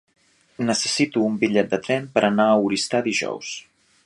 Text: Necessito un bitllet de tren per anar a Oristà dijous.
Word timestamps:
Necessito 0.69 1.25
un 1.27 1.37
bitllet 1.45 1.71
de 1.75 1.81
tren 1.89 2.09
per 2.17 2.27
anar 2.31 2.51
a 2.55 2.59
Oristà 2.71 3.05
dijous. 3.11 3.57